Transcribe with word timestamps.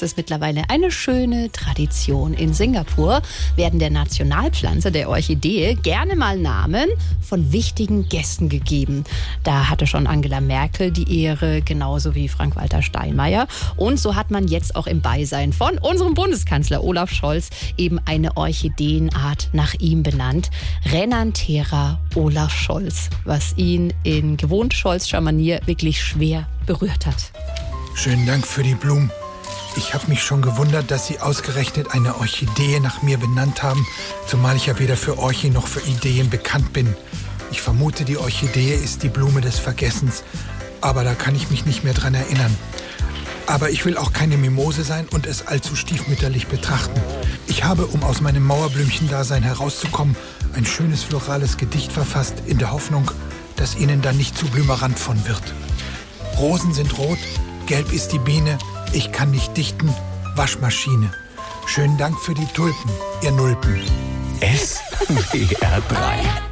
das 0.00 0.12
ist 0.12 0.16
mittlerweile 0.16 0.62
eine 0.68 0.90
schöne 0.90 1.52
Tradition. 1.52 2.32
In 2.32 2.54
Singapur 2.54 3.20
werden 3.56 3.78
der 3.78 3.90
Nationalpflanze 3.90 4.90
der 4.90 5.10
Orchidee 5.10 5.74
gerne 5.74 6.16
mal 6.16 6.38
Namen 6.38 6.88
von 7.20 7.52
wichtigen 7.52 8.08
Gästen 8.08 8.48
gegeben. 8.48 9.04
Da 9.44 9.68
hatte 9.68 9.86
schon 9.86 10.06
Angela 10.06 10.40
Merkel 10.40 10.90
die 10.90 11.22
Ehre, 11.22 11.60
genauso 11.60 12.14
wie 12.14 12.28
Frank-Walter 12.28 12.80
Steinmeier. 12.80 13.46
Und 13.76 14.00
so 14.00 14.14
hat 14.14 14.30
man 14.30 14.48
jetzt 14.48 14.74
auch 14.74 14.86
im 14.86 15.02
Beisein 15.02 15.52
von 15.52 15.76
unserem 15.76 16.14
Bundeskanzler 16.14 16.82
Olaf 16.82 17.10
Scholz 17.10 17.50
eben 17.76 18.00
eine 18.06 18.38
Orchideenart 18.38 19.50
nach 19.52 19.74
ihm 19.74 20.02
benannt. 20.02 20.50
Renanthera 20.90 22.00
Olaf 22.14 22.54
Scholz, 22.54 23.10
was 23.24 23.54
ihn 23.58 23.92
in 24.04 24.38
gewohnt 24.38 24.72
Scholzscher 24.72 25.20
Manier 25.20 25.60
wirklich 25.66 26.02
schwer 26.02 26.48
berührt 26.64 27.04
hat. 27.04 27.32
Schönen 27.94 28.24
Dank 28.26 28.46
für 28.46 28.62
die 28.62 28.74
Blumen. 28.74 29.10
Ich 29.76 29.94
habe 29.94 30.08
mich 30.08 30.22
schon 30.22 30.42
gewundert, 30.42 30.90
dass 30.90 31.06
Sie 31.06 31.20
ausgerechnet 31.20 31.92
eine 31.92 32.16
Orchidee 32.16 32.80
nach 32.80 33.02
mir 33.02 33.18
benannt 33.18 33.62
haben, 33.62 33.86
zumal 34.26 34.56
ich 34.56 34.66
ja 34.66 34.78
weder 34.78 34.96
für 34.96 35.18
Orchid 35.18 35.52
noch 35.52 35.66
für 35.66 35.80
Ideen 35.80 36.28
bekannt 36.28 36.72
bin. 36.72 36.94
Ich 37.50 37.62
vermute, 37.62 38.04
die 38.04 38.16
Orchidee 38.16 38.74
ist 38.74 39.02
die 39.02 39.08
Blume 39.08 39.40
des 39.40 39.58
Vergessens, 39.58 40.24
aber 40.80 41.04
da 41.04 41.14
kann 41.14 41.34
ich 41.34 41.50
mich 41.50 41.66
nicht 41.66 41.84
mehr 41.84 41.94
dran 41.94 42.14
erinnern. 42.14 42.54
Aber 43.46 43.70
ich 43.70 43.84
will 43.84 43.96
auch 43.96 44.12
keine 44.12 44.36
Mimose 44.36 44.84
sein 44.84 45.06
und 45.12 45.26
es 45.26 45.46
allzu 45.46 45.74
stiefmütterlich 45.74 46.46
betrachten. 46.46 47.00
Ich 47.46 47.64
habe, 47.64 47.86
um 47.86 48.02
aus 48.02 48.20
meinem 48.20 48.44
Mauerblümchendasein 48.46 49.42
herauszukommen, 49.42 50.16
ein 50.54 50.66
schönes 50.66 51.02
florales 51.02 51.56
Gedicht 51.56 51.92
verfasst, 51.92 52.34
in 52.46 52.58
der 52.58 52.72
Hoffnung, 52.72 53.10
dass 53.56 53.76
Ihnen 53.76 54.02
dann 54.02 54.16
nicht 54.16 54.36
zu 54.36 54.46
blümerant 54.46 54.98
von 54.98 55.26
wird. 55.26 55.42
Rosen 56.38 56.72
sind 56.72 56.96
rot, 56.98 57.18
gelb 57.66 57.92
ist 57.92 58.12
die 58.12 58.18
Biene, 58.18 58.58
ich 58.92 59.12
kann 59.12 59.30
nicht 59.30 59.56
dichten, 59.56 59.94
Waschmaschine. 60.36 61.10
Schönen 61.66 61.98
Dank 61.98 62.18
für 62.18 62.34
die 62.34 62.46
Tulpen, 62.46 62.90
ihr 63.22 63.32
Nulpen. 63.32 63.80
SWR 64.40 65.80
3 65.88 66.49